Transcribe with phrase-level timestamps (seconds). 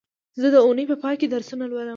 [0.41, 1.89] زه د اونۍ په پای کې درسونه لولم